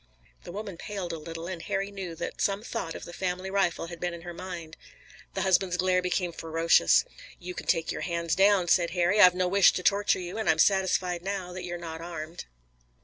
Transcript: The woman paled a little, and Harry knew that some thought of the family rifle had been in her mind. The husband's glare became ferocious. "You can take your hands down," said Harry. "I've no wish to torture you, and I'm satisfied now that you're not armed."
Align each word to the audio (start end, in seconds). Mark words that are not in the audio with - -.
The 0.45 0.51
woman 0.51 0.77
paled 0.77 1.13
a 1.13 1.19
little, 1.19 1.45
and 1.45 1.61
Harry 1.61 1.91
knew 1.91 2.15
that 2.15 2.41
some 2.41 2.63
thought 2.63 2.95
of 2.95 3.05
the 3.05 3.13
family 3.13 3.51
rifle 3.51 3.85
had 3.85 3.99
been 3.99 4.15
in 4.15 4.23
her 4.23 4.33
mind. 4.33 4.75
The 5.35 5.43
husband's 5.43 5.77
glare 5.77 6.01
became 6.01 6.31
ferocious. 6.31 7.05
"You 7.37 7.53
can 7.53 7.67
take 7.67 7.91
your 7.91 8.01
hands 8.01 8.33
down," 8.33 8.67
said 8.67 8.89
Harry. 8.97 9.21
"I've 9.21 9.35
no 9.35 9.47
wish 9.47 9.73
to 9.73 9.83
torture 9.83 10.17
you, 10.17 10.39
and 10.39 10.49
I'm 10.49 10.57
satisfied 10.57 11.21
now 11.21 11.53
that 11.53 11.65
you're 11.65 11.77
not 11.77 12.01
armed." 12.01 12.45